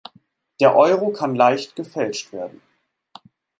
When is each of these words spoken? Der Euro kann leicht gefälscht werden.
Der 0.59 0.75
Euro 0.75 1.11
kann 1.13 1.35
leicht 1.35 1.75
gefälscht 1.75 2.33
werden. 2.33 2.59